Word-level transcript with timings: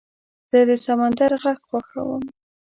زه 0.49 0.59
د 0.69 0.71
سمندر 0.85 1.31
غږ 1.43 1.59
خوښوم. 1.69 2.23